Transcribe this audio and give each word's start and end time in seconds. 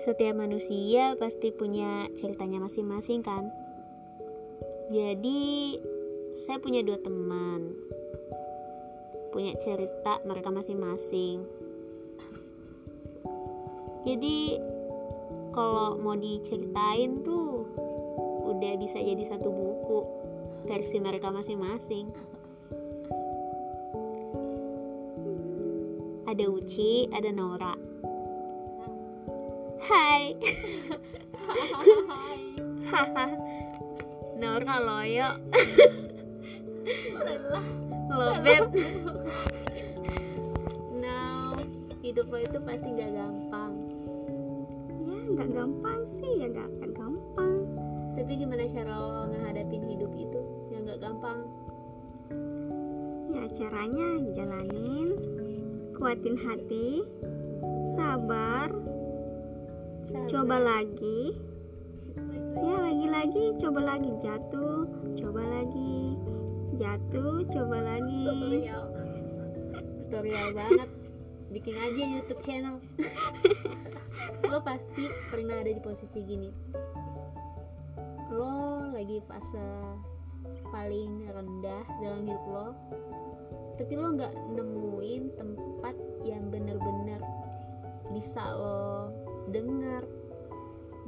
setiap 0.00 0.32
manusia 0.32 1.12
pasti 1.20 1.52
punya 1.52 2.08
ceritanya 2.16 2.56
masing-masing 2.64 3.20
kan? 3.20 3.52
Jadi 4.88 5.76
saya 6.40 6.56
punya 6.56 6.80
dua 6.80 6.96
teman. 7.04 7.76
Punya 9.28 9.52
cerita 9.60 10.24
mereka 10.24 10.48
masing-masing. 10.48 11.44
Jadi 14.08 14.56
kalau 15.52 16.00
mau 16.00 16.16
diceritain 16.16 17.20
tuh 17.20 17.68
udah 18.48 18.72
bisa 18.80 18.96
jadi 18.96 19.28
satu 19.28 19.52
buku 19.52 20.00
versi 20.64 20.96
mereka 20.96 21.28
masing-masing. 21.28 22.08
Ada 26.24 26.46
Uci 26.48 27.12
ada 27.12 27.28
Nora 27.36 27.89
Hai. 29.90 30.38
Haha 32.86 33.26
Nora 34.38 34.76
loyo. 34.86 35.28
Lobet. 38.06 38.70
Now 40.94 41.58
Hidup 42.06 42.30
lo 42.30 42.38
itu 42.38 42.58
pasti 42.62 42.86
gak 42.94 43.18
gampang. 43.18 43.74
Ya 45.10 45.18
nggak 45.26 45.50
gampang 45.58 46.00
sih 46.06 46.38
ya 46.38 46.46
nggak 46.54 46.70
akan 46.70 46.90
gampang. 46.94 47.54
Tapi 48.14 48.32
gimana 48.38 48.70
cara 48.70 48.94
lo 48.94 49.26
ngehadapin 49.26 49.90
hidup 49.90 50.12
itu 50.14 50.40
Yang 50.70 50.82
gak 50.86 51.00
gampang? 51.02 51.38
Ya 53.34 53.42
caranya 53.58 54.22
jalanin 54.38 55.18
kuatin 55.98 56.38
hati 56.38 57.02
sabar 57.98 58.70
coba 60.10 60.56
lagi. 60.58 61.38
Ya 62.58 62.74
lagi-lagi 62.82 63.44
coba 63.62 63.80
lagi. 63.94 64.10
Jatuh 64.18 64.86
coba 65.14 65.42
lagi. 65.46 66.18
Jatuh 66.74 67.46
coba 67.46 67.78
lagi. 67.78 68.24
Tutorial. 70.10 70.50
Banget. 70.54 70.90
Bikin 71.50 71.74
aja 71.78 72.02
YouTube 72.02 72.42
channel. 72.42 72.78
Lo 74.50 74.58
pasti 74.62 75.06
pernah 75.30 75.62
ada 75.62 75.70
di 75.70 75.82
posisi 75.82 76.18
gini. 76.26 76.50
Lo 78.30 78.90
lagi 78.90 79.22
fase 79.26 79.66
paling 80.70 81.26
rendah 81.26 81.86
dalam 82.02 82.26
hidup 82.26 82.44
lo. 82.50 82.68
Tapi 83.78 83.92
lo 83.94 84.14
nggak 84.14 84.34
nemuin 84.58 85.22
tempat 85.38 85.94
yang 86.26 86.50
bener-bener 86.50 87.22
bisa 88.10 88.42
lo 88.58 89.10
dengar 89.50 90.02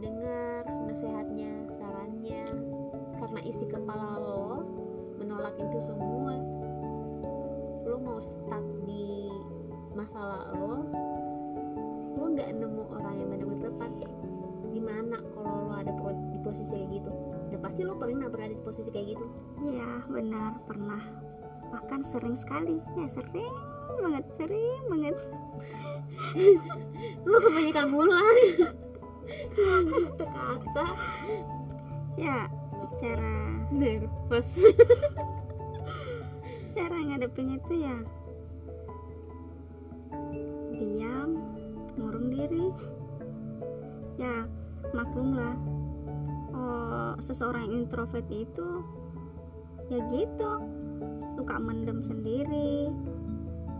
dengar 0.02 0.62
nasihatnya 0.90 1.52
sarannya. 1.78 2.44
Karena 3.22 3.40
isi 3.46 3.64
kepala 3.70 4.18
lo 4.18 4.66
menolak 5.22 5.54
itu 5.54 5.78
semua 5.86 6.34
lo 7.86 7.96
mau 8.02 8.18
stuck 8.18 8.64
di 8.82 9.30
masalah 9.94 10.50
lo 10.58 10.82
lo 12.18 12.24
nggak 12.34 12.50
nemu 12.50 12.82
orang 12.90 13.14
yang 13.14 13.28
benar-benar 13.30 13.70
tepat. 13.70 13.90
Gimana 14.72 15.16
kalau 15.36 15.70
lo 15.70 15.74
ada 15.78 15.92
di 16.32 16.38
posisi 16.42 16.74
kayak 16.74 16.88
gitu? 16.98 17.12
Dan 17.54 17.58
pasti 17.62 17.80
lo 17.86 17.94
pernah 17.94 18.26
berada 18.26 18.50
di 18.50 18.62
posisi 18.64 18.90
kayak 18.90 19.06
gitu. 19.14 19.26
Ya 19.70 20.02
benar. 20.10 20.58
Pernah. 20.66 21.02
Bahkan 21.70 22.00
sering 22.02 22.34
sekali. 22.34 22.80
Ya 22.98 23.06
sering 23.06 23.71
banget 24.00 24.24
sering 24.38 24.82
banget. 24.88 25.16
Lo 27.26 27.36
kebanyakan 27.42 27.86
bulan. 27.92 28.36
Kata 30.16 30.86
ya 32.16 32.48
cara 33.00 33.36
nervous. 33.72 34.50
Cara 36.72 36.96
ngadepin 36.96 37.60
itu 37.60 37.72
ya 37.84 37.96
diam 40.72 41.30
ngurung 42.00 42.32
diri. 42.32 42.72
Ya 44.20 44.48
maklumlah 44.92 45.56
oh, 46.52 47.12
seseorang 47.20 47.68
introvert 47.72 48.28
itu 48.32 48.68
ya 49.92 50.00
gitu. 50.12 50.52
Suka 51.32 51.56
mendem 51.56 52.04
sendiri 52.04 52.92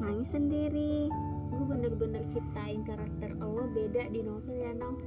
nangis 0.03 0.35
sendiri. 0.35 1.07
Gue 1.55 1.65
bener-bener 1.71 2.27
ciptain 2.35 2.83
karakter 2.83 3.31
lo 3.39 3.71
beda 3.71 4.11
di 4.11 4.21
novel 4.27 4.59
ya 4.59 4.75
Nam. 4.75 4.99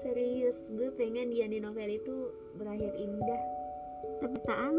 Serius 0.00 0.56
gue 0.72 0.88
pengen 0.96 1.28
dia 1.32 1.44
di 1.44 1.60
novel 1.60 1.92
itu 1.92 2.32
berakhir 2.56 2.96
indah. 2.96 3.42
Tapi 4.24 4.36
taan 4.48 4.76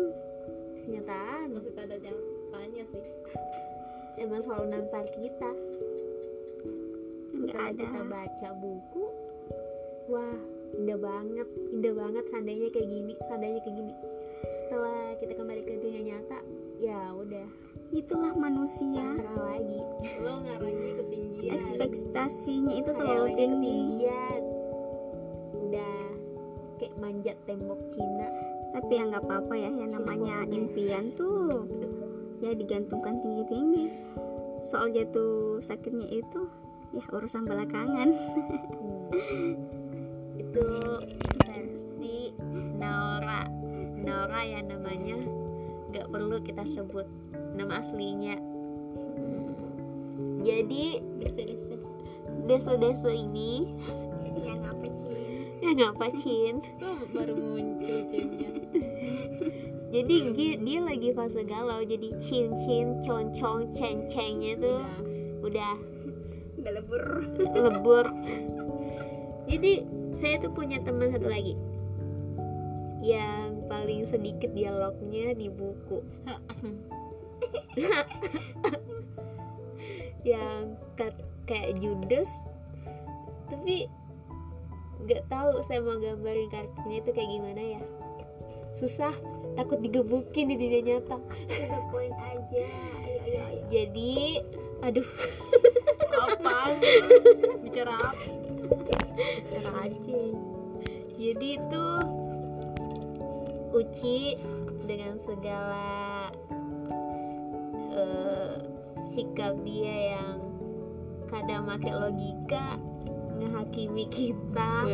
kenyataan. 0.85 1.45
Masih 1.53 1.71
ada 1.77 1.95
nyatanya 2.01 2.83
sih. 2.89 3.05
Emang 4.17 4.41
selalu 4.41 4.65
nampar 4.73 5.05
kita. 5.13 5.51
Nggak 7.35 7.53
setelah 7.53 7.69
ada. 7.69 7.83
kita 7.85 8.01
baca 8.09 8.49
buku 8.57 9.05
wah 10.09 10.37
indah 10.73 10.97
banget. 10.97 11.47
Indah 11.69 11.93
banget 11.93 12.23
seandainya 12.33 12.67
kayak 12.73 12.89
gini 12.89 13.13
seandainya 13.29 13.59
kayak 13.61 13.75
gini. 13.77 13.93
Setelah 14.65 15.13
kita 15.21 15.33
kembali 15.37 15.61
ke 15.61 15.71
dunia 15.77 16.01
nyata 16.01 16.64
ya 16.79 17.13
udah. 17.15 17.47
Itulah 17.95 18.33
manusia. 18.35 19.05
Terserah 19.15 19.55
lagi. 19.55 19.79
Lo 20.19 20.33
ngarangnya 20.43 20.91
ketinggian. 20.99 21.53
Ekspektasinya 21.55 22.73
itu 22.75 22.91
terlalu 22.91 23.27
tinggi. 23.35 23.71
ketinggian. 23.71 24.41
Udah. 25.69 25.99
Kayak 26.75 26.95
manjat 26.99 27.37
tembok 27.47 27.81
Cina. 27.95 28.27
Tapi 28.75 28.91
ya 28.91 29.03
nggak 29.07 29.23
apa-apa 29.23 29.53
ya 29.55 29.71
yang 29.71 29.91
namanya 29.95 30.43
impian 30.51 31.15
tuh 31.15 31.63
ya 32.43 32.51
digantungkan 32.51 33.23
tinggi-tinggi. 33.23 33.95
Soal 34.67 34.91
jatuh 34.91 35.63
sakitnya 35.63 36.09
itu 36.11 36.41
ya 36.91 37.03
urusan 37.11 37.47
belakangan. 37.47 38.09
Hmm. 39.15 39.55
itu 40.35 40.65
versi 41.45 42.35
Naura 42.75 43.47
Naura 44.03 44.41
ya 44.43 44.59
namanya 44.59 45.15
nggak 45.95 46.11
perlu 46.11 46.37
kita 46.43 46.67
sebut 46.67 47.07
nama 47.55 47.79
aslinya. 47.79 48.35
Jadi 50.43 50.99
desa-desa. 51.23 51.75
deso-deso 52.45 53.09
ini 53.09 53.73
ya 54.35 54.53
ngapa 54.59 54.85
sih 54.91 55.57
ya 55.63 55.71
ngapa 55.73 56.11
Cin? 56.19 56.61
Baru 57.15 57.33
muncul 57.33 58.05
cinnya 58.11 58.55
jadi 59.95 60.15
gi- 60.35 60.59
dia 60.59 60.79
lagi 60.83 61.15
fase 61.15 61.47
galau. 61.47 61.79
Jadi 61.87 62.11
cin 62.19 62.51
cin 62.67 62.99
concong 63.07 63.71
ceng 63.71 64.03
cengnya 64.11 64.59
tuh 64.59 64.83
udah 65.39 65.79
udah 66.59 66.71
lebur. 66.75 67.03
Lebur. 67.55 68.05
Jadi 69.49 69.87
saya 70.11 70.41
tuh 70.43 70.51
punya 70.51 70.83
teman 70.83 71.15
satu 71.15 71.31
lagi. 71.31 71.55
Yang 72.99 73.54
paling 73.67 74.05
sedikit 74.09 74.51
dialognya 74.53 75.33
di 75.35 75.47
buku. 75.49 75.99
Yang 80.25 80.77
kayak 81.45 81.77
Judas. 81.77 82.29
Tapi 83.51 83.85
nggak 85.05 85.29
tahu 85.29 85.61
saya 85.69 85.85
mau 85.85 86.01
gambarin 86.01 86.49
karakternya 86.49 86.97
itu 87.05 87.11
kayak 87.13 87.29
gimana 87.29 87.61
ya. 87.77 87.81
Susah 88.75 89.13
takut 89.55 89.79
digebukin 89.79 90.49
di 90.49 90.55
dunia 90.57 90.81
nyata. 90.81 91.21
Udah 91.47 91.81
poin 91.93 92.11
aja. 92.11 92.65
Ayo 93.05 93.19
ayo 93.23 93.39
ayo. 93.45 93.61
Jadi 93.69 94.41
aduh. 94.81 95.09
Apa 96.15 96.73
bicara 97.61 97.93
apa? 98.01 98.11
Cara 99.51 99.71
aja. 99.85 100.23
Jadi 101.15 101.47
itu 101.55 101.85
Uci 103.75 104.39
dengan 104.87 105.19
segala 105.19 106.31
eh, 107.91 108.55
sikap 109.11 109.51
dia 109.67 110.15
yang 110.15 110.39
kadang 111.27 111.67
pakai 111.67 111.91
logika 111.91 112.79
ngehakimi 113.35 114.07
kita. 114.07 114.87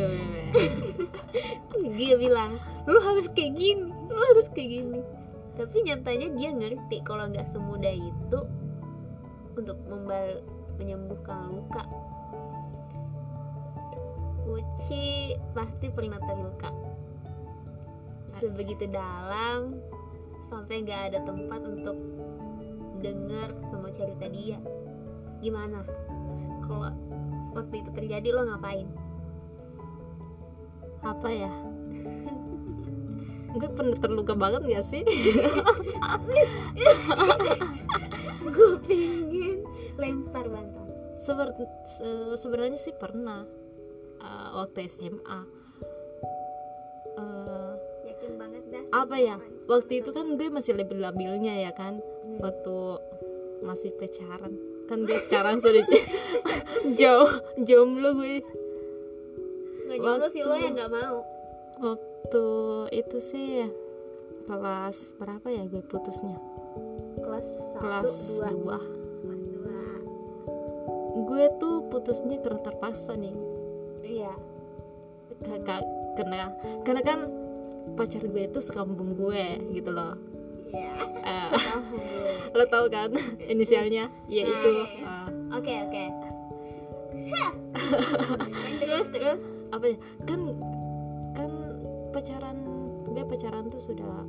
Dia 1.94 2.18
bilang 2.18 2.58
lu 2.90 2.98
harus 2.98 3.30
kayak 3.30 3.54
gini 3.54 3.86
lu 3.86 4.22
harus 4.34 4.50
kayak 4.50 4.82
gini. 4.82 4.98
Tapi 5.54 5.76
nyatanya 5.86 6.34
dia 6.34 6.50
ngerti 6.50 7.06
kalau 7.06 7.30
nggak 7.30 7.46
semudah 7.54 7.94
itu 7.94 8.40
untuk 9.54 9.78
membal 9.86 10.42
menyembuhkan 10.82 11.54
luka. 11.54 11.86
Uci 14.42 15.38
pasti 15.54 15.86
pernah 15.86 16.18
terluka 16.18 16.91
sebegitu 18.42 18.90
dalam 18.90 19.78
sampai 20.50 20.82
nggak 20.82 21.14
ada 21.14 21.18
tempat 21.22 21.62
untuk 21.62 21.94
dengar 22.98 23.54
semua 23.70 23.90
cerita 23.94 24.26
dia. 24.26 24.58
Gimana? 25.38 25.86
Kalau 26.66 26.90
waktu 27.54 27.74
itu 27.86 27.90
terjadi 27.94 28.28
lo 28.34 28.50
ngapain? 28.50 28.90
Apa 31.06 31.28
ya? 31.30 31.52
Gue 33.52 33.68
pernah 33.70 33.98
terluka 34.00 34.34
banget 34.34 34.62
gak 34.64 34.86
sih? 34.90 35.02
Gue 38.54 38.70
pengen 38.86 39.62
lempar 39.98 40.46
bantal. 40.50 40.86
Seber- 41.22 41.54
se- 41.86 42.38
sebenarnya 42.38 42.78
sih 42.80 42.94
pernah 42.96 43.46
uh, 44.18 44.48
waktu 44.58 44.90
SMA 44.90 45.62
Uh, 47.12 47.51
dah 47.51 47.51
apa 48.92 49.16
ya? 49.16 49.36
Waktu 49.66 50.04
itu 50.04 50.12
kan 50.12 50.36
gue 50.36 50.52
masih 50.52 50.76
labil-labilnya 50.76 51.64
ya 51.64 51.72
kan? 51.72 51.98
Waktu 52.38 52.76
masih 53.64 53.90
pacaran. 53.96 54.52
Kan 54.86 55.08
gue 55.08 55.18
sekarang 55.24 55.64
sudah 55.64 55.82
jauh 57.00 57.32
jomblo 57.64 58.12
gue. 58.20 58.44
Nggak 59.88 59.98
jomblo 59.98 60.26
sih 60.28 60.42
lo 60.44 60.54
yang 60.60 60.76
nggak 60.76 60.92
mau. 60.92 61.18
waktu 61.82 62.46
itu 62.94 63.18
sih 63.18 63.66
kelas 64.46 65.16
berapa 65.18 65.46
ya 65.48 65.64
gue 65.66 65.82
putusnya? 65.88 66.36
Kelas 67.18 67.46
satu 67.58 67.80
kelas 67.80 68.12
dua. 68.38 68.78
2 68.78 69.24
kelas 69.24 69.42
dua. 69.56 69.80
Gue 71.26 71.44
tuh 71.56 71.74
putusnya 71.88 72.36
karena 72.44 72.60
terpaksa 72.60 73.16
nih. 73.16 73.34
Iya. 74.04 74.34
Kakak 75.42 75.82
karena 76.14 76.54
karena 76.84 77.02
kan 77.02 77.18
pacar 77.94 78.22
gue 78.24 78.42
itu 78.48 78.60
sekampung 78.62 79.14
gue 79.18 79.44
gitu 79.76 79.90
loh. 79.92 80.16
Iya 80.72 80.92
Eh, 81.22 81.48
tahu 81.52 81.80
gue 81.92 82.56
lo 82.56 82.64
tau 82.66 82.86
kan 82.88 83.12
inisialnya? 83.44 84.08
Ya 84.26 84.42
Nah, 84.48 84.52
itu 84.56 84.68
iya, 84.72 84.84
iya. 84.88 85.04
Eh, 85.04 85.26
oke. 85.52 85.74
Oke 85.86 86.04
terus 88.82 89.06
terus. 89.12 89.40
Apa 89.72 89.84
ya? 89.92 89.96
Kan 90.24 90.40
kan 91.36 91.50
pacaran 92.12 92.56
gue 93.08 93.24
pacaran 93.24 93.68
tuh 93.68 93.80
sudah 93.80 94.24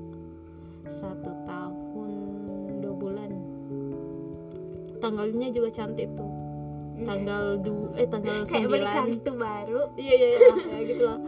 satu 0.88 1.32
tahun 1.48 2.12
dua 2.84 2.94
bulan. 2.96 3.32
Tanggalnya 5.00 5.48
juga 5.52 5.72
cantik 5.72 6.12
tuh. 6.16 6.32
Tanggal 7.04 7.60
du 7.60 7.90
eh 7.98 8.08
tanggal 8.08 8.46
kayak 8.46 8.68
beli 8.70 8.84
sembilan. 8.84 8.96
kartu 8.96 9.32
baru. 9.36 9.82
Iya 9.98 10.14
iya 10.14 10.28
iya 10.28 10.52
ya, 10.54 10.80
gitu 10.86 11.04
lah 11.08 11.20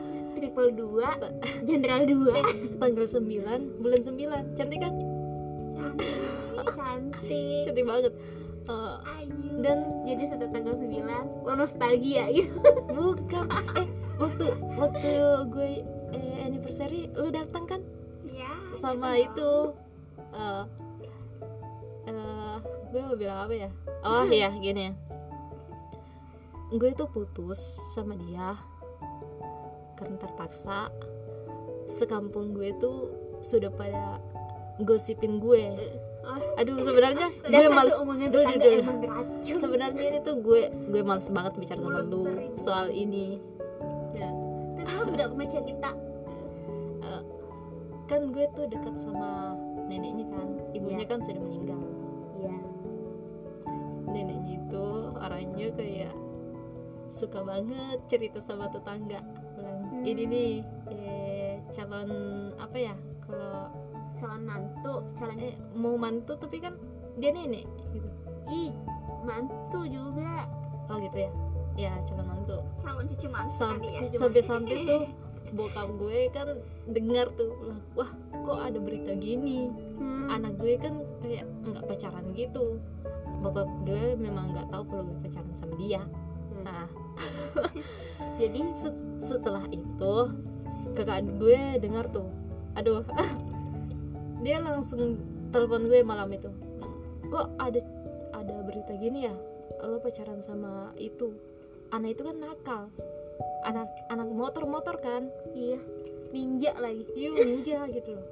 triple 0.46 0.78
dua 0.78 1.18
general 1.66 2.06
dua 2.06 2.38
tanggal 2.78 3.10
9 3.10 3.82
bulan 3.82 4.02
9 4.06 4.54
cantik 4.54 4.78
kan? 4.78 4.94
Cantik 6.86 7.66
cantik. 7.66 7.86
Banget. 7.90 8.14
Eh, 8.66 8.96
ayu. 9.22 9.62
dan 9.62 9.78
jadi 10.06 10.24
sudah 10.26 10.50
tanggal 10.54 10.78
9 10.78 11.46
lo 11.46 11.52
nostalgia 11.58 12.30
gitu. 12.30 12.62
Bukan. 12.94 13.46
Eh 13.74 13.88
waktu 14.22 14.46
waktu 14.78 15.12
gue 15.50 15.72
eh, 16.14 16.38
anniversary 16.46 17.10
lu 17.18 17.34
datang 17.34 17.66
kan? 17.66 17.82
Iya 18.22 18.54
sama 18.78 19.18
itu 19.18 19.74
eh 20.30 20.64
eh, 22.06 22.58
gue 22.94 23.02
mau 23.02 23.18
bilang 23.18 23.50
apa 23.50 23.54
ya? 23.66 23.70
Oh 24.06 24.30
iya 24.30 24.54
gini. 24.54 24.94
Ya 24.94 24.94
gue 26.74 26.92
tuh 26.98 27.10
putus 27.10 27.78
sama 27.94 28.18
dia 28.18 28.58
karena 29.96 30.16
terpaksa. 30.20 30.92
Sekampung 31.96 32.52
gue 32.52 32.76
tuh 32.78 33.14
sudah 33.40 33.72
pada 33.72 34.20
gosipin 34.82 35.40
gue. 35.40 35.72
Oh, 36.26 36.42
aduh 36.58 36.82
sebenarnya 36.82 37.30
gue 37.30 37.54
dasar 37.54 37.72
males. 37.72 37.94
sebenarnya 39.46 40.04
ini 40.10 40.20
tuh 40.26 40.42
gue 40.42 40.74
gue 40.90 41.02
males 41.06 41.30
banget 41.30 41.54
bicara 41.56 41.80
sama 41.86 42.02
lu 42.02 42.26
soal 42.58 42.90
ini. 42.90 43.38
Ya. 44.18 44.30
Pernah 45.06 45.48
cerita. 45.48 45.92
Eh, 47.06 47.24
kan 48.10 48.34
gue 48.34 48.46
tuh 48.58 48.66
dekat 48.68 48.96
sama 48.98 49.54
neneknya 49.86 50.26
kan. 50.34 50.48
Ibunya 50.74 51.06
Iya. 51.06 51.12
kan 51.14 51.20
sudah 51.22 51.42
meninggal. 51.46 51.82
Iya. 52.42 52.58
Neneknya 54.10 54.54
itu 54.66 54.86
orangnya 55.14 55.68
kayak 55.78 56.14
suka 57.14 57.40
banget 57.46 58.02
cerita 58.10 58.42
sama 58.42 58.68
tetangga. 58.74 59.22
Ini 60.06 60.24
nih 60.30 60.52
eh, 60.94 61.54
calon 61.74 62.10
apa 62.62 62.78
ya? 62.78 62.94
Kalau 63.26 63.74
calon 64.16 64.44
mantu 64.46 64.94
calon 65.18 65.38
eh, 65.42 65.56
mau 65.74 65.98
mantu 65.98 66.38
tapi 66.38 66.62
kan 66.62 66.78
dia 67.18 67.34
nenek 67.34 67.66
gitu. 67.92 68.10
Ih 68.48 68.72
mantu 69.26 69.90
juga. 69.90 70.46
Oh 70.88 71.02
gitu 71.02 71.18
ya? 71.18 71.32
Ya 71.76 71.94
calon 72.06 72.28
mantu. 72.30 72.58
Calon 72.86 73.06
cucu 73.10 73.28
mantu 73.28 73.58
Sam- 73.58 73.82
ya 73.84 74.02
sampai-sampai 74.16 74.76
tuh 74.86 75.04
bokap 75.58 75.88
gue 76.02 76.28
kan 76.36 76.48
dengar 76.90 77.32
tuh 77.38 77.54
lah, 77.64 77.80
wah 77.96 78.12
kok 78.44 78.60
ada 78.60 78.78
berita 78.82 79.14
gini? 79.16 79.72
Hmm. 79.96 80.28
anak 80.28 80.58
gue 80.58 80.74
kan 80.78 81.02
kayak 81.22 81.46
nggak 81.66 81.86
pacaran 81.86 82.26
gitu. 82.34 82.78
Bokap 83.42 83.70
gue 83.86 84.18
memang 84.18 84.54
nggak 84.54 84.68
tahu 84.74 84.84
kalau 84.90 85.04
gue 85.06 85.18
pacaran 85.26 85.50
sama 85.62 85.76
dia. 85.78 86.02
Hmm. 86.02 86.64
nah 86.66 86.86
jadi 88.42 88.60
se- 88.78 89.04
setelah 89.24 89.66
itu 89.72 90.16
kakak 90.96 91.28
gue 91.40 91.80
dengar 91.82 92.08
tuh 92.12 92.28
aduh 92.76 93.04
dia 94.46 94.62
langsung 94.62 95.18
telepon 95.56 95.88
gue 95.88 96.04
malam 96.04 96.30
itu. 96.36 96.52
Kok 97.32 97.58
ada 97.58 97.82
ada 98.36 98.56
berita 98.62 98.94
gini 99.00 99.26
ya? 99.26 99.36
Lo 99.82 99.98
pacaran 100.04 100.44
sama 100.44 100.92
itu. 101.00 101.34
Anak 101.96 102.20
itu 102.20 102.22
kan 102.28 102.38
nakal. 102.38 102.84
Anak 103.64 103.90
anak 104.14 104.30
motor 104.30 104.68
motor 104.70 105.00
kan? 105.02 105.32
Iya. 105.56 105.80
Ninja 106.36 106.76
lagi. 106.76 107.08
Yuk 107.16 107.40
ninja 107.48 107.88
gitu 107.90 108.20
loh. 108.20 108.28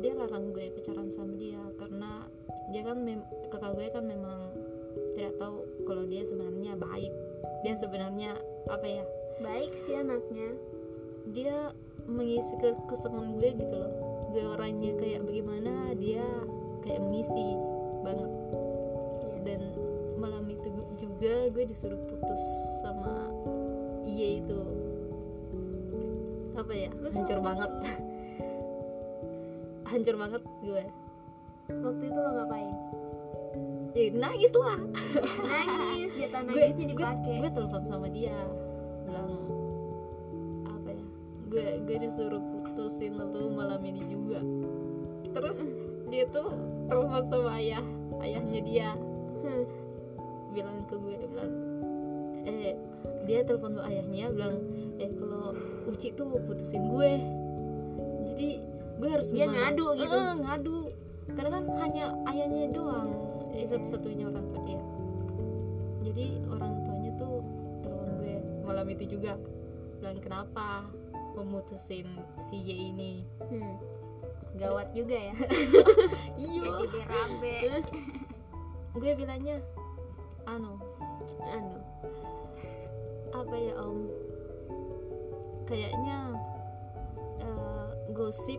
Dia 0.00 0.16
larang 0.16 0.56
gue 0.56 0.72
pacaran 0.80 1.12
sama 1.12 1.36
dia 1.36 1.60
karena 1.76 2.24
dia 2.72 2.82
kan 2.82 3.04
kakak 3.52 3.70
gue 3.76 3.86
kan 3.92 4.04
memang 4.08 4.48
tidak 5.12 5.36
tahu 5.36 5.68
kalau 5.90 6.06
dia 6.06 6.22
sebenarnya 6.22 6.78
baik. 6.78 7.10
Dia 7.66 7.74
sebenarnya 7.74 8.38
apa 8.70 8.86
ya 8.86 9.02
baik 9.42 9.74
sih 9.82 9.98
anaknya. 9.98 10.54
dia 11.30 11.70
mengisi 12.10 12.58
ke 12.58 12.74
kesenangan 12.86 13.38
gue 13.38 13.50
gitu 13.58 13.74
loh. 13.74 13.92
Gue 14.30 14.46
orangnya 14.46 14.94
kayak 14.98 15.26
bagaimana 15.26 15.94
dia 15.98 16.22
kayak 16.86 17.02
mengisi 17.02 17.58
banget. 18.06 18.32
Dan 19.42 19.60
malam 20.18 20.46
itu 20.46 20.70
juga 20.98 21.50
gue 21.50 21.64
disuruh 21.66 21.98
putus 22.06 22.42
sama 22.86 23.34
iya 24.06 24.42
itu. 24.42 24.60
Apa 26.54 26.70
ya 26.70 26.90
hancur 27.10 27.42
banget. 27.42 27.70
Hancur 29.90 30.16
banget 30.22 30.42
gue. 30.62 30.84
Waktu 31.70 32.04
itu 32.06 32.18
lo 32.18 32.30
ngapain 32.34 32.74
ya, 33.94 34.06
nangis 34.14 34.52
lah. 34.54 34.78
Nangis 35.42 36.10
jatah 36.18 36.42
nangisnya 36.46 36.84
gue, 36.86 36.90
dipakai. 36.94 37.36
gue 37.42 37.50
telepon 37.50 37.82
sama 37.90 38.06
dia. 38.10 38.36
Bilang 39.06 39.30
apa 40.66 40.88
ya? 40.94 41.06
Gue 41.50 41.66
gue 41.86 41.96
disuruh 42.06 42.42
putusin 42.42 43.18
lu 43.18 43.54
malam 43.54 43.82
ini 43.82 44.02
juga. 44.06 44.40
Terus 45.30 45.58
dia 46.10 46.24
tuh 46.30 46.50
telepon 46.90 47.22
sama 47.30 47.50
ayah 47.58 47.84
ayahnya 48.22 48.60
dia. 48.62 48.90
Hmm. 49.40 49.64
bilang 50.50 50.82
ke 50.90 50.98
gue 50.98 51.14
bilang 51.30 51.52
eh 52.42 52.74
dia 53.22 53.46
telepon 53.46 53.78
ke 53.78 53.82
ayahnya 53.86 54.34
bilang 54.34 54.58
eh 54.98 55.06
kalau 55.14 55.54
Uci 55.86 56.10
tuh 56.18 56.26
mau 56.26 56.42
putusin 56.42 56.90
gue. 56.90 57.12
Jadi 58.34 58.50
gue 59.00 59.08
harus 59.08 59.30
Dia 59.32 59.48
gimana? 59.48 59.70
ngadu 59.70 59.86
gitu? 59.96 60.18
Eh, 60.18 60.34
ngadu. 60.44 60.76
Karena 61.30 61.50
kan 61.54 61.64
hanya 61.78 62.04
ayahnya 62.26 62.74
doang 62.74 63.29
eh, 63.54 63.66
satu-satunya 63.66 64.24
orang 64.30 64.44
tua 64.50 64.60
dia. 64.66 64.82
Jadi 66.00 66.26
orang 66.50 66.72
tuanya 66.86 67.10
tuh 67.18 67.34
telepon 67.84 68.10
gue 68.22 68.34
malam 68.64 68.86
itu 68.90 69.04
juga. 69.18 69.36
Bilang 70.00 70.18
kenapa 70.22 70.88
memutusin 71.36 72.08
si 72.48 72.56
Y 72.58 72.90
ini? 72.94 73.12
Hmm. 73.38 73.76
gawat 74.58 74.90
juga 74.98 75.14
ya. 75.14 75.34
Iya. 76.40 76.66
Jadi 76.82 76.98
berabe 77.06 77.56
gue 78.98 79.12
bilangnya 79.14 79.56
anu. 80.48 80.74
Anu. 81.46 81.78
Apa 83.30 83.54
ya 83.54 83.74
om? 83.78 84.10
Kayaknya 85.70 86.34
eh, 87.46 87.88
gosip 88.10 88.58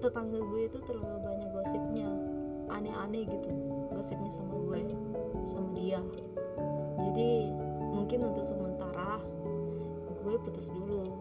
tetangga 0.00 0.40
gue 0.40 0.62
itu 0.64 0.78
terlalu 0.88 1.18
banyak 1.20 1.48
gosipnya. 1.52 2.08
Aneh-aneh 2.72 3.28
gitu 3.28 3.77
gosipnya 3.98 4.30
sama 4.30 4.54
gue 4.54 4.80
sama 5.50 5.68
dia. 5.74 5.98
Jadi 7.02 7.50
mungkin 7.90 8.30
untuk 8.30 8.46
sementara 8.46 9.18
gue 10.22 10.34
putus 10.44 10.70
dulu 10.70 11.18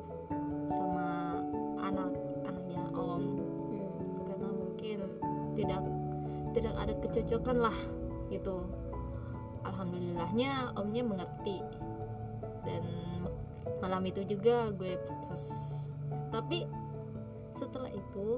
sama 0.69 1.41
anak 1.81 2.13
anaknya 2.45 2.81
om. 2.93 3.23
Hmm. 3.73 4.21
karena 4.29 4.47
mungkin 4.53 4.97
tidak 5.57 5.81
tidak 6.53 6.73
ada 6.77 6.93
kecocokan 7.01 7.57
lah 7.65 7.77
gitu. 8.29 8.61
Alhamdulillahnya 9.65 10.77
omnya 10.77 11.01
mengerti. 11.01 11.65
Dan 12.61 12.85
malam 13.81 14.05
itu 14.05 14.21
juga 14.21 14.69
gue 14.69 15.01
putus. 15.01 15.43
Tapi 16.29 16.69
setelah 17.57 17.89
itu 17.89 18.37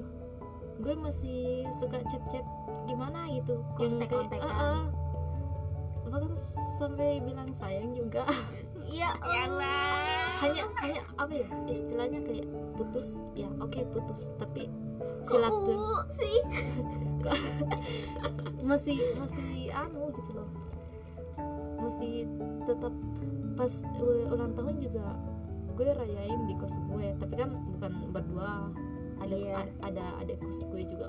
gue 0.79 0.95
masih 0.95 1.67
suka 1.77 1.99
chat-chat 2.07 2.45
gimana 2.87 3.27
gitu. 3.35 3.59
Yang 3.77 4.07
kayak. 4.07 4.43
"Ah, 4.43 4.55
ah." 4.55 4.81
bahkan 6.09 6.33
sampai 6.81 7.21
bilang 7.23 7.49
sayang 7.61 7.93
juga. 7.93 8.25
Ya 8.89 9.13
Allah. 9.21 10.41
Hanya 10.41 10.65
hanya 10.81 11.05
apa 11.21 11.29
ya 11.29 11.45
istilahnya 11.69 12.25
kayak 12.25 12.49
putus 12.73 13.21
ya 13.37 13.45
oke 13.61 13.85
putus. 13.93 14.33
Tapi 14.41 14.65
silaturahmi 15.29 15.77
Kok 15.77 16.05
sih? 16.17 16.37
Masih 18.69 18.97
masih 19.21 19.69
anu 19.77 20.09
gitu 20.09 20.31
loh. 20.33 20.49
Masih 21.77 22.25
tetap 22.65 22.93
pas 23.61 23.73
ulang 24.33 24.57
tahun 24.57 24.75
juga 24.81 25.13
gue 25.77 25.85
rayain 25.93 26.41
di 26.49 26.57
kos 26.57 26.73
gue. 26.89 27.13
Tapi 27.21 27.33
kan 27.37 27.53
bukan 27.77 27.91
berdua 28.09 28.73
ada 29.19 29.35
Iya. 29.35 29.53
a- 29.59 29.73
ada 29.83 30.05
ada 30.19 30.33
kos 30.35 30.59
gue 30.63 30.83
juga. 30.85 31.07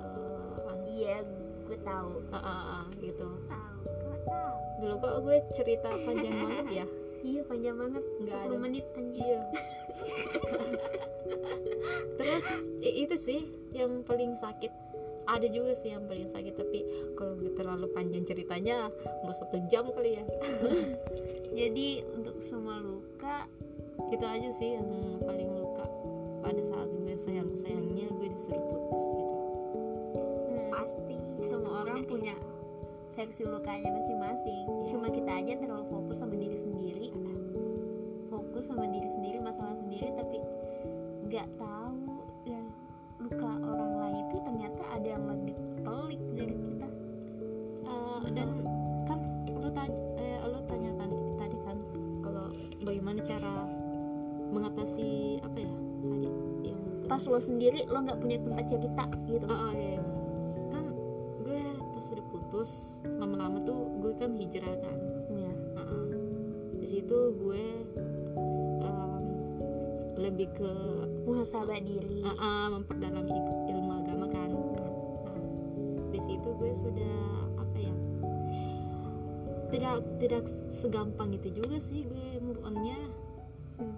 Anu, 0.00 0.84
iya 0.84 1.20
gue 1.64 1.78
tahu. 1.82 2.24
Ah, 2.30 2.38
ah, 2.38 2.62
ah, 2.80 2.84
gitu. 2.98 3.26
Tahu 3.46 3.78
tahu 4.24 4.54
dulu 4.78 4.94
kok 4.96 5.14
gue 5.22 5.36
cerita 5.52 5.90
panjang 6.02 6.34
banget 6.46 6.66
ya? 6.72 6.86
Iya 7.18 7.40
panjang 7.44 7.76
banget. 7.76 8.04
Nggak 8.22 8.38
10 8.40 8.46
ada. 8.46 8.56
menit 8.56 8.84
anjir 8.94 9.18
iya. 9.18 9.40
Terus 12.14 12.44
itu 12.80 13.16
sih 13.18 13.40
yang 13.72 14.02
paling 14.02 14.34
sakit. 14.34 14.70
Ada 15.28 15.44
juga 15.52 15.76
sih 15.76 15.92
yang 15.92 16.08
paling 16.08 16.30
sakit 16.32 16.54
tapi 16.56 16.80
kalau 17.12 17.36
gue 17.36 17.52
terlalu 17.52 17.84
panjang 17.92 18.24
ceritanya 18.24 18.88
mau 19.22 19.34
satu 19.34 19.60
jam 19.68 19.84
kali 19.92 20.16
ya. 20.16 20.24
Jadi 21.58 22.06
untuk 22.14 22.38
semua 22.46 22.78
luka 22.78 23.44
itu 24.08 24.24
aja 24.24 24.48
sih 24.56 24.78
yang 24.78 24.88
paling 25.20 25.50
versi 33.18 33.42
lukanya 33.42 33.90
masing-masing. 33.98 34.66
Iya. 34.70 34.94
cuma 34.94 35.10
kita 35.10 35.30
aja 35.42 35.52
terlalu 35.58 35.84
fokus 35.90 36.22
sama 36.22 36.38
diri 36.38 36.54
sendiri. 36.54 37.10
Fokus 38.30 38.70
sama 38.70 38.86
diri 38.86 39.10
sendiri 39.10 39.42
masalah 39.42 39.74
sendiri 39.74 40.14
tapi 40.14 40.38
nggak 41.26 41.50
tahu. 41.58 42.22
Ya 42.46 42.62
luka 43.18 43.50
orang 43.58 43.92
lain 43.98 44.16
itu 44.30 44.36
ternyata 44.46 44.82
ada 44.94 45.08
yang 45.18 45.24
lebih 45.26 45.58
pelik 45.82 46.22
dari 46.38 46.54
kita. 46.54 46.88
Eh, 47.90 48.22
dan 48.38 48.48
kan 49.10 49.18
lu 49.50 49.68
tanya 49.74 49.98
eh, 50.22 50.38
lu 50.46 50.58
tanya 50.70 50.90
tadi, 50.94 51.18
tadi 51.42 51.56
kan 51.66 51.76
kalau 52.22 52.46
bagaimana 52.86 53.18
cara 53.26 53.66
mengatasi 54.54 55.42
apa 55.42 55.58
ya 55.58 55.74
tadi 56.06 56.30
yang 56.70 56.80
pas 57.10 57.26
lo 57.26 57.42
sendiri 57.42 57.82
lo 57.90 57.98
nggak 57.98 58.22
punya 58.22 58.38
tempat 58.46 58.64
cerita 58.70 59.04
gitu. 59.26 59.42
Oh, 59.50 59.58
oh, 59.58 59.72
iya. 59.74 59.98
pas 59.98 60.17
putus 62.58 62.98
lama-lama 63.22 63.62
tuh 63.62 63.86
gue 64.02 64.12
kan 64.18 64.34
hijrah 64.34 64.74
kan. 64.82 64.98
Ya 65.30 65.52
Heeh. 65.78 66.10
di 66.82 66.86
situ 66.90 67.18
gue 67.38 67.64
em, 68.82 69.22
lebih 70.18 70.50
ke 70.58 70.70
muhasabah 71.22 71.78
diri. 71.78 72.18
Uh, 72.26 72.34
uh, 72.34 72.66
memperdalam 72.74 73.30
il- 73.30 73.62
ilmu 73.70 74.02
agama 74.02 74.26
kan. 74.26 74.50
Nah, 74.50 74.90
di 76.10 76.18
situ 76.18 76.48
gue 76.58 76.72
sudah 76.74 77.46
apa 77.62 77.78
ya 77.78 77.94
tidak 79.70 80.02
tidak 80.18 80.42
segampang 80.74 81.38
itu 81.38 81.62
juga 81.62 81.78
sih 81.86 82.10
gue 82.10 82.42
move 82.42 82.58
onnya. 82.66 82.98
Hmm. 83.78 83.94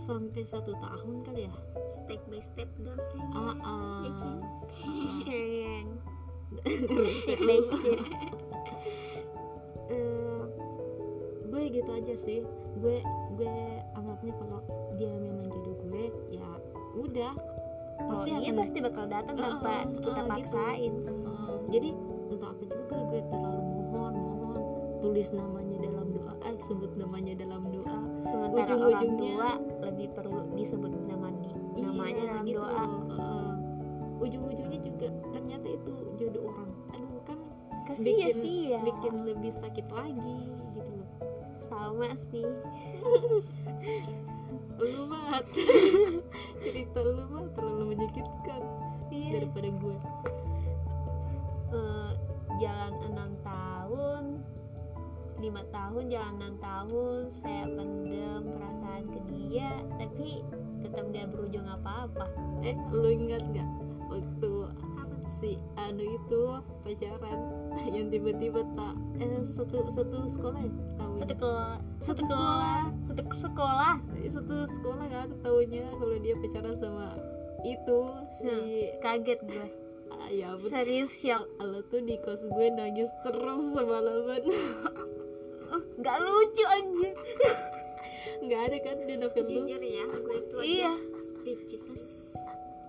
sampai 0.00 0.40
satu 0.40 0.72
tahun 0.80 1.20
kali 1.28 1.44
ya. 1.44 1.54
Step 1.92 2.24
by 2.32 2.40
step 2.40 2.72
dong 2.80 2.96
sih. 3.12 3.20
Ah 3.36 3.52
ah. 3.60 4.08
Step 6.48 7.40
by 7.40 7.58
step. 7.60 7.98
Eh, 9.88 10.42
gue 11.48 11.62
gitu 11.72 11.88
aja 11.88 12.14
sih. 12.14 12.44
Gue 12.76 13.00
gue 13.34 13.54
anggapnya 13.94 14.36
kalau 14.36 14.60
dia 14.94 15.08
memang 15.10 15.48
jodoh 15.48 15.76
gue 15.82 16.04
ya 16.30 16.44
udah. 16.94 17.32
Oh, 17.98 18.04
pasti 18.14 18.30
dia 18.30 18.38
akan 18.44 18.54
pasti 18.60 18.78
bakal 18.78 19.04
datang 19.08 19.34
tanpa 19.34 19.72
Heeh, 19.82 19.96
kita 19.98 20.20
gitu. 20.20 20.28
paksain. 20.30 20.92
Eh, 21.08 21.58
jadi 21.72 21.88
untuk 22.28 22.46
apa 22.46 22.62
juga 22.62 22.96
gue 23.02 23.20
terlalu 23.24 23.60
mohon 23.64 24.12
mohon. 24.14 24.60
Tulis 25.00 25.28
namanya 25.32 25.76
dalam 25.80 26.06
doa 26.12 26.32
eh 26.42 26.56
sebut 26.68 26.92
namanya 26.94 27.32
dalam 27.34 27.62
doa. 27.66 27.96
Sementara 28.20 28.72
orang 28.74 28.92
Ujung-ujungnya- 29.00 29.34
tua 29.34 29.50
lebih 29.88 30.08
perlu 30.12 30.40
disebut 30.52 30.92
nama 31.02 31.28
di, 31.34 31.48
namanya 31.80 32.12
Iya, 32.14 32.28
dalam 32.28 32.44
gitu. 32.44 32.60
doa. 32.60 32.82
Heeh. 33.16 33.50
ujung-ujungnya 34.18 34.82
juga 34.82 35.08
ternyata 35.48 35.80
itu 35.80 35.92
jodoh 36.20 36.44
orang. 36.52 36.70
Aduh 36.92 37.20
kan 37.24 37.38
kasihan 37.88 38.28
bikin 38.28 38.36
sih 38.36 38.58
ya. 38.68 38.80
bikin 38.84 39.14
lebih 39.24 39.52
sakit 39.56 39.86
lagi 39.88 40.40
gitu 40.76 40.92
loh. 40.92 41.08
Sama 41.72 42.08
sih. 42.12 42.44
Lu 44.76 45.08
mah 45.08 45.40
cerita 46.62 47.00
lu 47.00 47.24
mah 47.32 47.48
terlalu 47.56 47.96
menyakitkan 47.96 48.62
iya. 49.08 49.40
daripada 49.40 49.68
gue 49.72 49.96
Eh, 51.68 52.12
jalan 52.60 52.94
enam 53.08 53.30
tahun 53.44 54.24
lima 55.40 55.62
tahun 55.68 56.08
jalan 56.08 56.34
enam 56.40 56.54
tahun 56.60 57.20
saya 57.40 57.64
pendem 57.72 58.42
perasaan 58.56 59.02
ke 59.12 59.20
dia 59.32 59.72
tapi 59.96 60.44
tetap 60.84 61.08
dia 61.12 61.24
berujung 61.28 61.66
apa-apa. 61.68 62.28
Eh 62.62 62.76
lu 62.92 63.08
ingat 63.08 63.42
nggak 63.48 63.68
waktu 64.08 64.52
si 65.38 65.58
anu 65.78 66.02
itu 66.02 66.42
pacaran 66.82 67.38
yang 67.94 68.10
tiba-tiba 68.10 68.66
tak 68.74 68.94
eh 69.22 69.42
satu 69.54 69.94
satu 69.94 70.18
sekolah 70.34 70.60
ya 70.62 70.72
tahu 70.98 71.12
satu 71.18 71.34
kelas 71.38 71.80
Satu 71.98 72.22
satu 72.22 72.34
kelas 72.34 72.92
satu 73.08 73.22
sekolah. 73.40 73.94
Satu 74.28 74.56
sekolah 74.70 75.06
kan 75.10 75.28
tahunya 75.42 75.84
kalau 75.98 76.16
dia 76.22 76.34
pacaran 76.38 76.76
sama 76.78 77.08
itu 77.66 77.98
si 78.38 78.54
kaget 79.02 79.40
gue. 79.50 79.66
Ah, 80.08 80.28
ya 80.30 80.54
ampun 80.54 80.70
serius 80.70 81.10
shock 81.10 81.44
Allah 81.58 81.82
tuh 81.90 82.00
di 82.00 82.16
kos 82.22 82.40
gue 82.40 82.66
nangis 82.70 83.10
terus 83.26 83.62
semalaman. 83.74 84.42
Nggak 85.98 86.16
lucu 86.22 86.64
anjir. 86.70 87.14
Nggak 88.44 88.60
ada 88.70 88.78
kan 88.84 88.96
di 89.08 89.14
novel 89.18 89.44
lu 89.46 89.50
jujur 89.66 89.82
ya 89.82 90.04
gue 90.06 90.36
itu 90.38 90.56
aja. 90.58 90.64
iya 90.64 90.92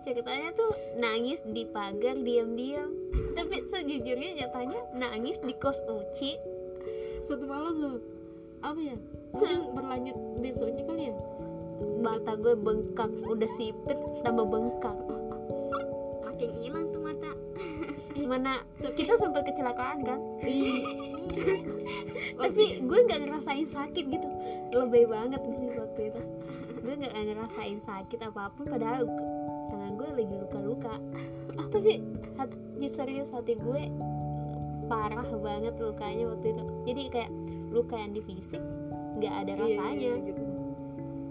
ceritanya 0.10 0.50
tuh 0.58 0.74
nangis 0.98 1.38
di 1.46 1.70
pagar 1.70 2.18
diam-diam. 2.18 2.89
Tapi 3.38 3.62
sejujurnya 3.70 4.42
nyatanya 4.42 4.82
nangis 4.98 5.38
di 5.46 5.54
kos 5.54 5.78
Uci. 5.86 6.34
Satu 7.30 7.46
malam 7.46 7.78
loh 7.78 7.98
apa 8.66 8.80
ya? 8.82 8.98
Mungkin 9.38 9.78
berlanjut 9.78 10.18
besoknya 10.42 10.84
kali 10.89 11.04
ya? 11.13 11.16
Mata 12.01 12.34
gue 12.36 12.58
bengkak 12.58 13.12
udah 13.22 13.50
sipit 13.54 14.00
tambah 14.25 14.50
bengkak. 14.50 14.98
Makin 16.25 16.50
hilang 16.58 16.89
tuh 16.89 17.01
mata. 17.06 17.32
Mana? 18.30 18.66
Kita 18.82 19.13
sempat 19.13 19.46
kecelakaan 19.46 20.01
kan? 20.01 20.20
Ih. 20.42 20.82
tapi 22.42 22.82
gue 22.82 23.00
nggak 23.06 23.22
ngerasain 23.30 23.70
sakit 23.70 24.06
gitu. 24.10 24.28
Lebih 24.74 25.06
banget 25.06 25.39
sih 25.46 25.70
waktu 25.78 26.01
itu. 26.10 26.22
Gue 26.82 26.94
nggak 26.98 27.13
ngerasain 27.13 27.78
sakit 27.78 28.20
apa 28.25 28.50
pun 28.58 28.66
padahal 28.66 29.06
gue 30.10 30.25
lagi 30.25 30.36
luka-luka. 30.42 30.94
Tapi 31.70 32.01
hati, 32.34 32.88
serius 32.89 33.30
hati 33.30 33.54
gue 33.62 33.94
parah 34.89 35.30
banget 35.38 35.78
lukanya 35.78 36.34
waktu 36.34 36.58
itu. 36.58 36.63
Jadi 36.89 37.01
kayak 37.13 37.32
luka 37.70 37.94
yang 37.94 38.18
di 38.18 38.22
fisik 38.25 38.62
nggak 39.22 39.34
ada 39.46 39.51
Iya, 39.54 39.62
rasanya. 39.62 39.94
iya, 40.01 40.13
gitu. 40.25 40.44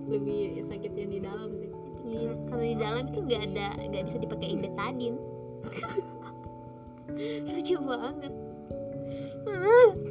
lebih 0.08 0.64
sakit 0.70 0.92
yang 0.94 1.10
di 1.10 1.20
dalam 1.20 1.48
sih. 1.58 1.70
Iya, 2.08 2.32
kalau 2.48 2.64
di 2.64 2.76
dalam 2.78 3.02
itu 3.10 3.18
nggak 3.18 3.42
ada 3.52 3.66
nggak 3.82 4.04
bisa 4.08 4.16
dipakai 4.22 4.56
betadin 4.56 5.14
lucu 7.52 7.76
banget 7.84 8.32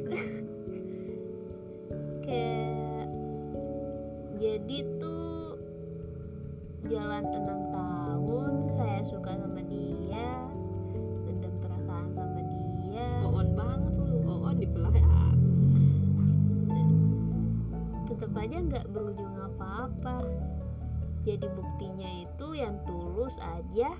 itu 22.38 22.54
yang 22.54 22.78
tulus 22.86 23.34
aja. 23.42 23.90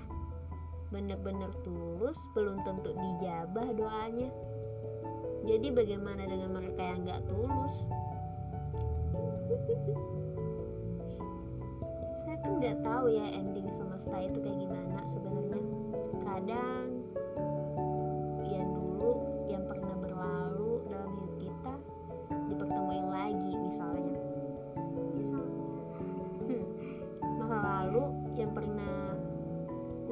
Bener-bener 0.95 1.51
tulus 1.67 2.15
belum 2.31 2.63
tentu 2.63 2.95
dijabah 2.95 3.67
doanya. 3.75 4.31
Jadi 5.43 5.67
bagaimana 5.75 6.23
dengan 6.23 6.55
mereka 6.55 6.79
yang 6.79 7.03
nggak 7.03 7.21
tulus? 7.27 7.75
Saya 12.23 12.35
tuh 12.39 12.53
nggak 12.63 12.79
tahu 12.79 13.05
ya 13.11 13.27
ending 13.27 13.67
semesta 13.75 14.15
itu 14.23 14.39
kayak 14.39 14.59
gimana 14.63 14.97
sebenarnya. 15.11 15.63
Kadang 16.23 16.98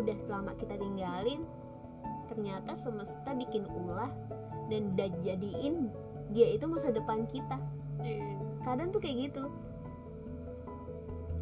udah 0.08 0.40
lama 0.40 0.56
kita 0.56 0.80
tinggalin 0.80 1.44
ternyata 2.32 2.80
semesta 2.80 3.36
bikin 3.36 3.68
ulah 3.68 4.08
dan 4.72 4.96
udah 4.96 5.12
jadiin 5.28 5.92
dia 6.32 6.56
itu 6.56 6.64
masa 6.64 6.96
depan 6.96 7.28
kita. 7.28 7.60
Kadang 8.64 8.92
tuh 8.96 9.04
kayak 9.04 9.32
gitu. 9.32 9.44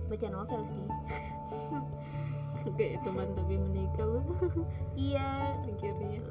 Baca 0.10 0.28
novel 0.30 0.62
sih. 0.66 0.86
Kayak 2.78 3.06
teman 3.06 3.30
tapi 3.38 3.54
menikah. 3.62 4.06
Loh 4.06 4.26
iya. 4.98 5.58
Akhirnya. 5.62 6.22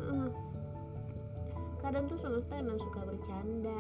Kadang 1.83 2.11
tuh 2.11 2.19
semesta 2.19 2.59
emang 2.59 2.79
suka 2.83 3.07
bercanda. 3.07 3.79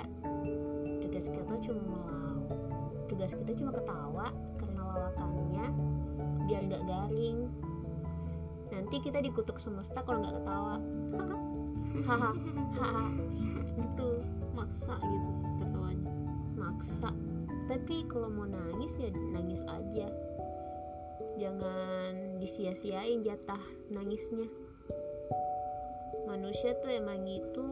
Tugas 1.03 1.27
kita 1.27 1.55
cuma 1.71 1.83
melau. 1.83 2.39
Tugas 3.11 3.31
kita 3.31 3.53
cuma 3.59 3.71
ketawa 3.75 4.27
karena 4.59 4.83
lawakannya 4.83 5.67
biar 6.45 6.63
nggak 6.67 6.83
garing 6.85 7.49
nanti 8.75 8.99
kita 8.99 9.23
dikutuk 9.23 9.63
semesta 9.63 10.03
kalau 10.03 10.19
nggak 10.19 10.35
ketawa. 10.43 10.77
Haha. 12.11 12.31
Haha 12.75 13.05
gitu 13.79 14.09
maksa 14.55 14.95
gitu 14.99 15.31
tertawanya. 15.63 16.13
Maksa. 16.59 17.11
Tapi 17.71 17.97
kalau 18.11 18.29
mau 18.29 18.47
nangis 18.51 18.93
ya 18.99 19.11
nangis 19.31 19.63
aja. 19.71 20.09
Jangan 21.39 22.43
disia-siain 22.43 23.23
jatah 23.23 23.63
nangisnya. 23.91 24.51
Manusia 26.27 26.75
tuh 26.83 26.91
emang 26.91 27.23
gitu. 27.27 27.67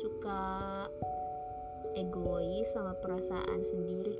Suka 0.00 0.42
egois 1.92 2.66
sama 2.72 2.96
perasaan 3.04 3.60
sendiri 3.68 4.16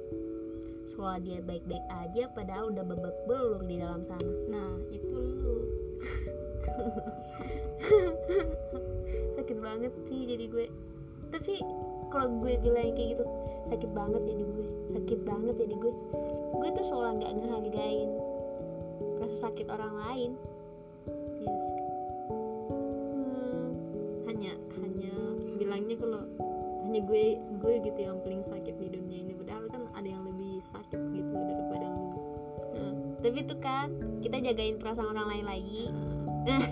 seolah 0.92 1.18
dia 1.24 1.40
baik-baik 1.40 1.82
aja 1.88 2.28
padahal 2.36 2.68
udah 2.68 2.84
babak 2.84 3.16
belur 3.24 3.60
di 3.64 3.80
dalam 3.80 4.04
sana. 4.04 4.32
Nah 4.52 4.70
itu 4.92 5.16
lu. 5.16 5.56
Sakit 9.40 9.58
banget 9.58 9.92
sih 10.06 10.28
jadi 10.28 10.44
gue. 10.52 10.66
Tapi 11.32 11.64
kalau 12.12 12.28
gue 12.44 12.60
bilang 12.60 12.92
kayak 12.92 13.16
gitu 13.16 13.24
sakit 13.72 13.90
banget 13.96 14.22
jadi 14.28 14.44
gue. 14.44 14.66
Sakit 14.92 15.20
banget 15.24 15.54
jadi 15.56 15.74
gue. 15.80 15.92
Gue 16.60 16.68
tuh 16.76 16.84
seolah 16.84 17.16
nggak 17.16 17.32
ngehargain 17.40 18.10
rasa 19.22 19.36
sakit 19.48 19.66
orang 19.70 19.94
lain. 19.96 20.30
Yes. 21.42 21.58
hmm, 22.70 23.66
hanya 24.30 24.52
hanya 24.82 25.14
bilangnya 25.58 25.96
kalau 25.98 26.22
hanya 26.86 27.00
gue 27.02 27.24
gue 27.38 27.74
gitu 27.82 27.98
yang 27.98 28.18
paling 28.22 28.42
sakit 28.46 28.74
di 28.76 28.88
dunia 28.92 29.18
ini. 29.26 29.32
Padahal 29.38 29.61
tapi 33.22 33.38
tuh 33.46 33.58
kan 33.62 33.86
kita 34.18 34.42
jagain 34.42 34.82
perasaan 34.82 35.14
orang 35.14 35.30
lain 35.30 35.46
lagi. 35.46 35.82
Nah, 36.42 36.66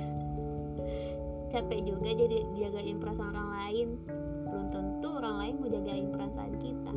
capek 1.54 1.80
juga 1.86 2.10
jadi 2.10 2.42
jagain 2.58 2.98
perasaan 2.98 3.30
orang 3.30 3.50
lain. 3.54 3.88
Belum 4.50 4.66
tentu 4.74 5.08
orang 5.14 5.36
lain 5.38 5.54
mau 5.62 5.70
jagain 5.70 6.06
perasaan 6.10 6.52
kita. 6.58 6.94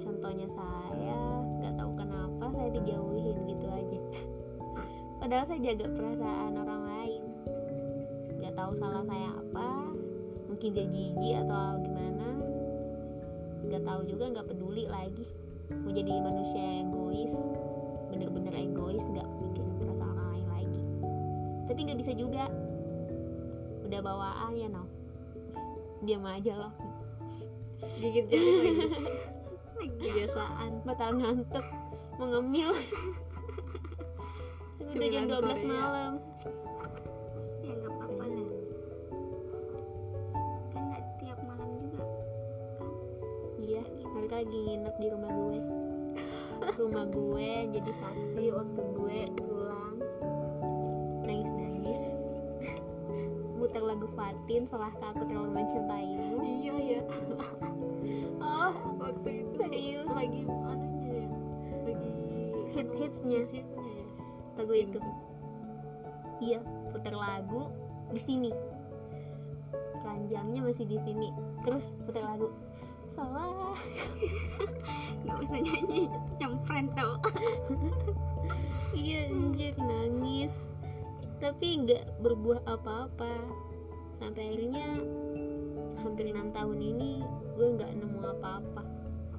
Contohnya 0.00 0.48
saya 0.48 1.20
nggak 1.60 1.74
tahu 1.76 1.92
kenapa 2.00 2.44
saya 2.56 2.68
dijauhin 2.72 3.36
gitu 3.44 3.66
aja. 3.68 4.00
Padahal 5.20 5.44
saya 5.44 5.60
jaga 5.60 5.86
perasaan 5.92 6.52
orang 6.56 6.82
lain. 6.88 7.22
Nggak 8.40 8.54
tahu 8.56 8.72
salah 8.80 9.04
saya 9.04 9.28
apa 9.36 9.68
mungkin 10.48 10.68
dia 10.72 10.88
jijik 10.88 11.34
atau 11.44 11.76
gimana. 11.84 12.28
Nggak 13.68 13.84
tahu 13.84 14.00
juga 14.08 14.24
nggak 14.32 14.48
peduli 14.48 14.88
lagi. 14.88 15.28
Mau 15.70 15.92
jadi 15.92 16.18
manusia 16.24 16.82
egois 16.82 17.59
tapi 21.80 21.96
nggak 21.96 22.02
bisa 22.04 22.12
juga. 22.12 22.44
Udah 23.88 24.00
bawaan 24.04 24.52
ya 24.52 24.68
no 24.68 24.84
diam 26.04 26.28
aja 26.28 26.52
loh. 26.52 26.72
Gigit 27.96 28.28
jari 28.28 28.52
lagi 29.80 29.96
kebiasaan. 29.96 30.84
Batal 30.84 31.16
ngantuk 31.16 31.64
mengemil 32.20 32.76
udah 34.92 35.08
jam 35.08 35.24
Cemilan 35.24 35.24
12 35.24 35.40
Korea. 35.40 35.64
malam. 35.72 36.12
Ya 37.64 37.72
nggak 37.72 37.92
apa-apa 37.96 38.24
lah. 38.28 38.48
Kan 40.76 40.82
nggak 40.84 41.04
tiap 41.24 41.38
malam 41.48 41.70
juga 41.80 42.04
iya 43.56 43.82
mereka 44.04 44.34
lagi 44.44 44.58
nginep 44.68 44.96
di 45.00 45.08
rumah 45.08 45.32
gue. 45.32 45.58
Rumah 46.76 47.04
gue 47.08 47.50
jadi 47.72 47.92
saksi 48.04 48.52
waktu 48.52 48.82
gue 49.00 49.20
muter 53.80 53.96
lagu 53.96 54.12
Fatin 54.12 54.62
salahkah 54.68 55.08
aku 55.16 55.24
terlalu 55.24 55.56
mencintaimu? 55.56 56.44
Iya 56.44 56.74
ya 56.76 57.00
oh 58.44 58.72
waktu 59.00 59.28
itu 59.40 59.56
serius? 59.56 60.08
lagi 60.12 60.44
anunya 60.44 61.08
ya 61.24 61.28
lagi 61.88 62.10
Hits-hitsnya. 62.76 63.40
hits-hitsnya 63.48 63.88
ya. 63.88 64.06
Lagu 64.60 64.72
itu? 64.76 65.00
Iya 66.44 66.60
putar 66.92 67.16
lagu 67.16 67.72
di 68.12 68.20
sini. 68.20 68.52
Keranjangnya 70.04 70.60
masih 70.60 70.84
di 70.84 71.00
sini. 71.00 71.32
Terus 71.64 71.88
putar 72.04 72.36
lagu. 72.36 72.52
Salah. 73.16 73.80
Nggak 75.24 75.36
usah 75.40 75.56
nyanyi. 75.56 76.12
Nyempren 76.36 76.92
tau. 76.92 77.16
Iya 78.90 79.30
anjir 79.30 79.72
nangis. 79.78 80.68
Tapi 81.38 81.86
nggak 81.86 82.20
berbuah 82.20 82.60
apa-apa 82.66 83.69
sampai 84.20 84.52
akhirnya 84.52 85.00
hampir 86.04 86.28
enam 86.28 86.52
tahun 86.52 86.78
ini 86.78 87.24
gue 87.56 87.66
nggak 87.80 87.90
nemu 87.96 88.20
apa-apa. 88.38 88.84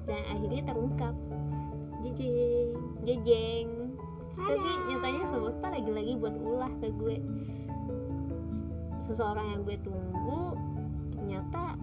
Dan 0.04 0.22
akhirnya 0.34 0.62
terungkap. 0.66 1.14
Jijing. 2.02 2.74
Jejeng 3.06 3.82
tapi 4.32 4.70
nyatanya 4.88 5.24
semesta 5.28 5.66
lagi-lagi 5.68 6.16
buat 6.16 6.34
ulah 6.40 6.72
ke 6.80 6.88
gue. 6.96 7.16
Seseorang 9.02 9.46
yang 9.54 9.60
gue 9.66 9.76
tunggu 9.82 10.56
ternyata 11.12 11.76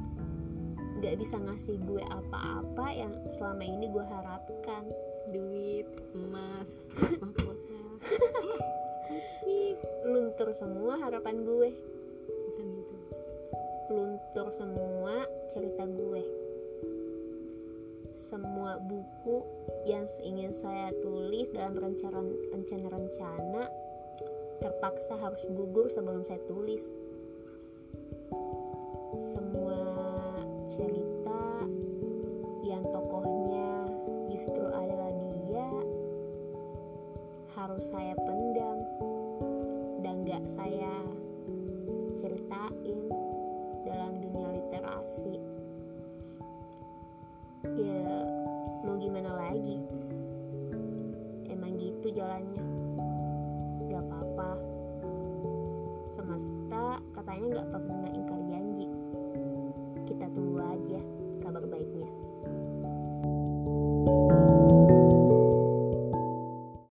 nggak 1.00 1.16
bisa 1.16 1.40
ngasih 1.40 1.80
gue 1.88 2.04
apa-apa 2.04 2.88
yang 2.92 3.14
selama 3.38 3.64
ini 3.64 3.86
gue 3.88 4.04
harapkan. 4.04 4.84
Duit 5.30 5.88
emas 6.18 6.68
mahkota. 7.22 7.80
Luntur 10.10 10.50
semua 10.58 10.98
harapan 10.98 11.46
gue 11.46 11.70
luntur 13.90 14.54
semua 14.54 15.26
cerita 15.50 15.84
gue. 15.84 16.24
Semua 18.30 18.78
buku 18.78 19.42
yang 19.90 20.06
ingin 20.22 20.54
saya 20.54 20.94
tulis 21.02 21.50
dalam 21.50 21.74
rencana 21.74 22.22
rencana-rencana 22.54 23.64
terpaksa 24.62 25.18
harus 25.18 25.42
gugur 25.50 25.90
sebelum 25.90 26.22
saya 26.22 26.38
tulis. 26.46 26.86
Semua 29.34 29.59